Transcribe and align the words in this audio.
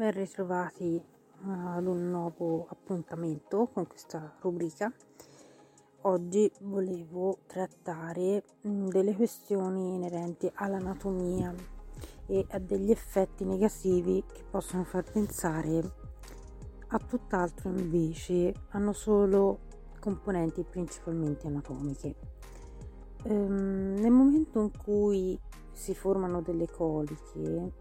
ben 0.00 0.12
ritrovati 0.12 0.98
ad 1.44 1.86
un 1.86 2.08
nuovo 2.08 2.66
appuntamento 2.70 3.68
con 3.70 3.86
questa 3.86 4.34
rubrica. 4.40 4.90
Oggi 6.02 6.50
volevo 6.60 7.40
trattare 7.46 8.42
mm, 8.66 8.88
delle 8.88 9.14
questioni 9.14 9.96
inerenti 9.96 10.50
all'anatomia 10.54 11.54
e 12.24 12.46
a 12.48 12.58
degli 12.58 12.90
effetti 12.90 13.44
negativi 13.44 14.24
che 14.26 14.42
possono 14.50 14.84
far 14.84 15.04
pensare 15.04 15.92
a 16.86 16.98
tutt'altro 16.98 17.68
invece 17.68 18.54
hanno 18.70 18.94
solo 18.94 19.58
componenti 20.00 20.64
principalmente 20.64 21.46
anatomiche. 21.46 22.14
Ehm, 23.24 23.96
nel 23.98 24.10
momento 24.10 24.60
in 24.60 24.70
cui 24.82 25.38
si 25.72 25.94
formano 25.94 26.40
delle 26.40 26.70
coliche, 26.70 27.72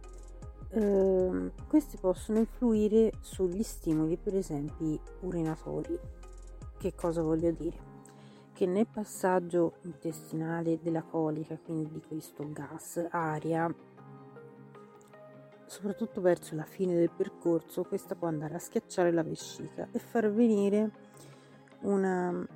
ehm, 0.70 1.52
questi 1.68 1.98
possono 1.98 2.40
influire 2.40 3.12
sugli 3.22 3.64
stimoli, 3.64 4.18
per 4.18 4.36
esempio 4.36 5.00
urinatori. 5.22 5.98
Che 6.78 6.96
cosa 6.96 7.22
voglio 7.22 7.52
dire? 7.52 7.88
Che 8.54 8.66
nel 8.66 8.88
passaggio 8.88 9.76
intestinale 9.84 10.80
della 10.82 11.04
colica, 11.04 11.58
quindi 11.58 11.90
di 11.92 12.02
questo 12.08 12.50
gas 12.52 13.06
aria, 13.10 13.74
soprattutto 15.66 16.20
verso 16.22 16.56
la 16.56 16.64
fine 16.64 16.96
del 16.96 17.12
percorso, 17.12 17.84
questa 17.84 18.16
può 18.16 18.28
andare 18.28 18.56
a 18.56 18.60
schiacciare 18.60 19.12
la 19.12 19.24
vescica 19.24 19.88
e 19.92 20.00
far 20.00 20.32
venire 20.32 20.92
una 21.82 22.48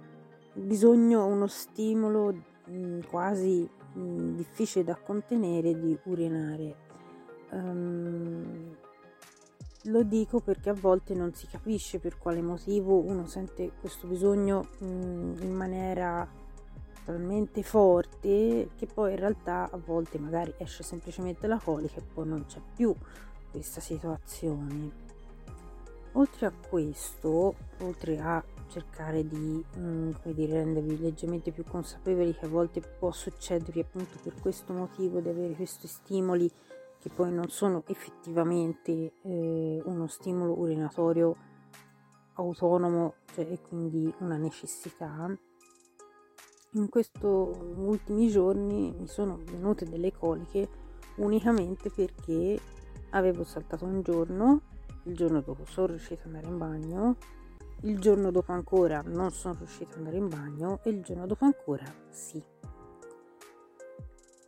bisogno, 0.54 1.26
uno 1.26 1.48
stimolo 1.48 2.34
mh, 2.66 3.00
quasi 3.10 3.68
mh, 3.94 4.36
difficile 4.36 4.84
da 4.84 4.96
contenere 4.96 5.80
di 5.80 5.98
urinare. 6.04 6.83
Um, 7.54 8.76
lo 9.88 10.04
dico 10.04 10.40
perché 10.40 10.70
a 10.70 10.74
volte 10.74 11.14
non 11.14 11.34
si 11.34 11.46
capisce 11.46 12.00
per 12.00 12.18
quale 12.18 12.42
motivo 12.42 13.00
uno 13.00 13.28
sente 13.28 13.72
questo 13.80 14.08
bisogno 14.08 14.70
mm, 14.82 15.42
in 15.42 15.54
maniera 15.54 16.26
talmente 17.04 17.64
forte 17.64 18.70
che 18.78 18.86
poi 18.86 19.12
in 19.12 19.20
realtà 19.20 19.70
a 19.70 19.78
volte 19.78 20.18
magari 20.20 20.54
esce 20.58 20.84
semplicemente 20.84 21.48
la 21.48 21.60
colica 21.62 21.98
e 21.98 22.04
poi 22.14 22.28
non 22.28 22.46
c'è 22.46 22.62
più 22.76 22.96
questa 23.52 23.82
situazione. 23.82 25.02
Oltre 26.14 26.46
a 26.46 26.54
questo, 26.70 27.56
oltre 27.80 28.20
a 28.20 28.42
cercare 28.70 29.28
di 29.28 29.64
mm, 29.78 30.12
dire, 30.26 30.54
rendervi 30.54 31.00
leggermente 31.00 31.52
più 31.52 31.64
consapevoli 31.64 32.34
che 32.34 32.46
a 32.46 32.50
volte 32.50 32.80
può 32.80 33.12
succedervi 33.12 33.82
appunto 33.82 34.18
per 34.24 34.34
questo 34.40 34.72
motivo 34.74 35.20
di 35.20 35.30
avere 35.30 35.54
questi 35.54 35.88
stimoli 35.88 36.50
che 37.04 37.10
poi 37.10 37.34
non 37.34 37.50
sono 37.50 37.84
effettivamente 37.88 39.16
eh, 39.24 39.82
uno 39.84 40.08
stimolo 40.08 40.58
urinatorio 40.58 41.36
autonomo 42.36 43.16
cioè, 43.34 43.46
e 43.52 43.60
quindi 43.60 44.12
una 44.20 44.38
necessità 44.38 45.38
in 46.76 46.88
questi 46.88 47.26
ultimi 47.26 48.30
giorni 48.30 48.96
mi 48.98 49.08
sono 49.10 49.38
venute 49.44 49.84
delle 49.84 50.14
coliche 50.14 50.70
unicamente 51.18 51.90
perché 51.90 52.58
avevo 53.10 53.44
saltato 53.44 53.84
un 53.84 54.02
giorno 54.02 54.62
il 55.04 55.14
giorno 55.14 55.42
dopo 55.42 55.66
sono 55.66 55.88
riuscita 55.88 56.22
ad 56.22 56.28
andare 56.28 56.48
in 56.48 56.58
bagno 56.58 57.18
il 57.82 58.00
giorno 58.00 58.32
dopo 58.32 58.54
ancora 58.54 59.04
non 59.06 59.30
sono 59.32 59.56
riuscita 59.58 59.92
ad 59.92 59.98
andare 59.98 60.16
in 60.16 60.30
bagno 60.30 60.80
e 60.84 60.90
il 60.90 61.04
giorno 61.04 61.26
dopo 61.28 61.44
ancora 61.44 61.84
sì. 62.12 62.42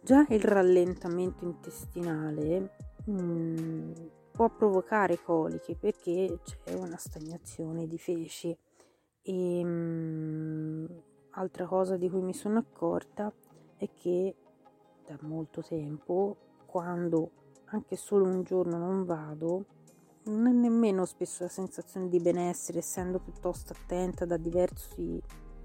Già 0.06 0.24
il 0.30 0.44
rallentamento 0.44 1.46
intestinale 1.46 2.76
mh, 3.06 3.12
mm, 3.12 3.92
può 4.34 4.52
provocare 4.52 5.20
coliche 5.20 5.76
perché 5.76 6.42
c'è 6.44 6.76
una 6.76 6.98
stagnazione 6.98 7.88
di 7.88 7.98
feci 7.98 8.56
e 9.24 9.64
mh, 9.64 9.68
mm, 9.68 10.86
altra 11.32 11.66
cosa 11.66 11.98
di 11.98 12.08
cui 12.08 12.22
mi 12.22 12.36
sono 12.36 12.60
accorta 12.60 13.34
è 13.78 13.90
che 13.96 14.36
da 15.08 15.18
molto 15.22 15.64
tempo 15.64 16.38
quando 16.68 17.32
anche 17.70 17.96
solo 17.96 18.26
un 18.26 18.44
giorno 18.44 18.78
non 18.78 19.06
vado 19.06 19.66
non 20.26 20.46
è 20.46 20.52
nemmeno 20.52 21.06
spesso 21.06 21.42
la 21.42 21.50
sensazione 21.50 22.10
di 22.10 22.20
benessere, 22.20 22.78
essendo 22.78 23.18
piuttosto 23.18 23.74
attenta 23.74 24.24
da 24.26 24.38
diversi 24.38 25.20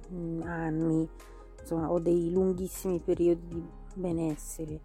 mh, 0.09 0.17
mm, 0.17 0.43
anni, 0.45 1.07
insomma, 1.61 1.93
ho 1.93 1.99
dei 1.99 2.31
lunghissimi 2.33 3.01
periodi 3.01 3.47
di 3.47 3.80
benessere, 4.00 4.81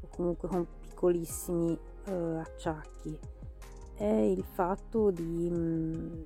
o 0.00 0.08
comunque 0.08 0.48
con 0.48 0.66
piccolissimi 0.80 1.78
uh, 2.06 2.10
acciacchi. 2.38 3.18
È 3.94 4.04
il 4.04 4.44
fatto 4.44 5.10
di 5.10 5.50
mh, 5.50 5.56
mm, 5.56 6.22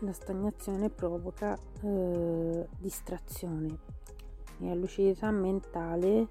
la 0.00 0.12
stagnazione 0.12 0.90
provoca 0.90 1.56
uh, 1.82 2.66
distrazione 2.78 3.78
e 4.58 4.66
la 4.66 4.74
lucidità 4.74 5.30
mentale 5.30 6.28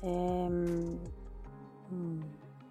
è 0.00 0.48
mh, 0.48 0.98
mm, 1.92 2.22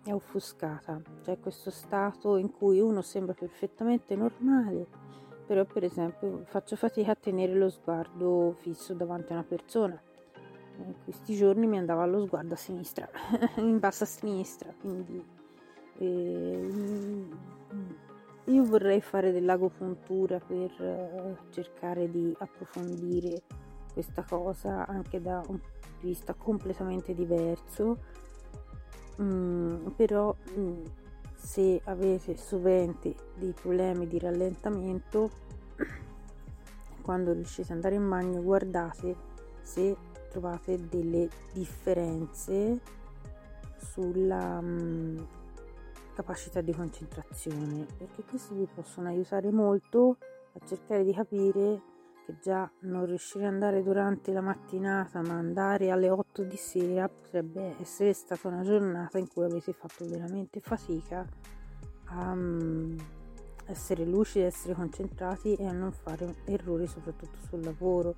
è 0.05 0.13
offuscata, 0.13 1.01
cioè 1.23 1.39
questo 1.39 1.71
stato 1.71 2.35
in 2.35 2.51
cui 2.51 2.79
uno 2.79 3.01
sembra 3.01 3.33
perfettamente 3.33 4.15
normale, 4.15 4.85
però 5.45 5.63
per 5.63 5.85
esempio 5.85 6.43
faccio 6.45 6.75
fatica 6.75 7.11
a 7.11 7.15
tenere 7.15 7.53
lo 7.53 7.69
sguardo 7.69 8.53
fisso 8.59 8.93
davanti 8.93 9.31
a 9.31 9.35
una 9.35 9.45
persona. 9.45 10.01
In 10.77 10.93
questi 11.03 11.35
giorni 11.35 11.67
mi 11.67 11.77
andava 11.77 12.05
lo 12.05 12.25
sguardo 12.25 12.55
a 12.55 12.57
sinistra, 12.57 13.07
in 13.57 13.79
basso 13.79 14.03
a 14.03 14.07
sinistra, 14.07 14.73
quindi 14.79 15.23
eh, 15.99 17.27
io 18.45 18.63
vorrei 18.65 18.99
fare 18.99 19.31
dell'agopuntura 19.31 20.39
per 20.39 20.71
eh, 20.81 21.37
cercare 21.51 22.09
di 22.09 22.35
approfondire 22.39 23.43
questa 23.93 24.23
cosa 24.23 24.85
anche 24.87 25.21
da 25.21 25.37
un 25.47 25.59
punto 25.59 25.87
di 26.01 26.07
vista 26.07 26.33
completamente 26.33 27.13
diverso. 27.13 28.21
Mm, 29.21 29.89
però 29.95 30.35
mm, 30.57 30.83
se 31.35 31.79
avete 31.83 32.35
sovente 32.35 33.13
dei 33.35 33.53
problemi 33.53 34.07
di 34.07 34.17
rallentamento 34.17 35.29
quando 37.03 37.31
riuscite 37.31 37.67
ad 37.69 37.75
andare 37.75 37.95
in 37.95 38.09
bagno 38.09 38.41
guardate 38.41 39.15
se 39.61 39.95
trovate 40.33 40.87
delle 40.89 41.29
differenze 41.53 42.79
sulla 43.77 44.59
mm, 44.59 45.17
capacità 46.15 46.61
di 46.61 46.73
concentrazione 46.73 47.85
perché 47.97 48.23
questi 48.23 48.55
vi 48.55 48.67
possono 48.73 49.09
aiutare 49.09 49.51
molto 49.51 50.17
a 50.53 50.65
cercare 50.65 51.03
di 51.03 51.13
capire 51.13 51.81
che 52.25 52.37
già 52.41 52.69
non 52.81 53.05
riuscire 53.05 53.45
ad 53.45 53.53
andare 53.53 53.83
durante 53.83 54.31
la 54.31 54.41
mattinata 54.41 55.21
ma 55.21 55.33
andare 55.33 55.91
alle 55.91 56.09
8 56.09 56.43
di 56.43 56.57
sera 56.57 57.07
potrebbe 57.07 57.75
essere 57.79 58.13
stata 58.13 58.47
una 58.47 58.63
giornata 58.63 59.19
in 59.19 59.27
cui 59.27 59.43
avete 59.43 59.73
fatto 59.73 60.05
veramente 60.07 60.59
fatica 60.61 61.27
a 62.05 62.31
um, 62.31 62.95
essere 63.65 64.03
lucidi, 64.05 64.45
essere 64.45 64.73
concentrati 64.73 65.55
e 65.55 65.65
a 65.65 65.71
non 65.71 65.91
fare 65.91 66.35
errori 66.45 66.87
soprattutto 66.87 67.37
sul 67.47 67.61
lavoro. 67.61 68.15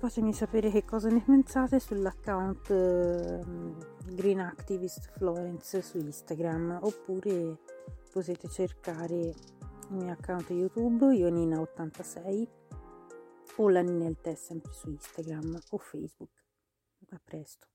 Fatemi 0.00 0.32
sapere 0.32 0.70
che 0.70 0.82
cosa 0.82 1.10
ne 1.10 1.20
pensate 1.20 1.78
sull'account 1.78 2.70
uh, 2.70 4.14
Green 4.14 4.40
Activist 4.40 5.10
Florence 5.10 5.82
su 5.82 5.98
Instagram 5.98 6.78
oppure 6.80 7.58
potete 8.10 8.48
cercare 8.48 9.14
il 9.14 9.34
mio 9.90 10.10
account 10.10 10.48
YouTube 10.48 11.04
Ionina86 11.04 12.48
o 13.56 13.68
la 13.68 13.82
Ninel 13.82 14.18
Test 14.22 14.44
sempre 14.44 14.72
su 14.72 14.88
Instagram 14.88 15.60
o 15.68 15.76
Facebook. 15.76 16.32
A 17.10 17.20
presto. 17.22 17.68